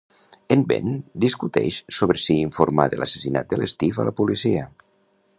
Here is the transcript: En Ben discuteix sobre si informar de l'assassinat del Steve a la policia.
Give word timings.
En 0.53 0.61
Ben 0.69 0.85
discuteix 1.25 1.77
sobre 1.97 2.21
si 2.23 2.37
informar 2.45 2.85
de 2.93 2.99
l'assassinat 3.01 3.53
del 3.53 3.65
Steve 3.75 4.03
a 4.05 4.07
la 4.09 4.15
policia. 4.21 4.65